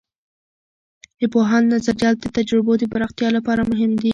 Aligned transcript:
د 1.19 1.21
پوهاند 1.33 1.65
نظریات 1.75 2.17
د 2.19 2.25
تجربو 2.37 2.73
د 2.77 2.83
پراختیا 2.93 3.29
لپاره 3.37 3.61
مهم 3.71 3.91
دي. 4.01 4.09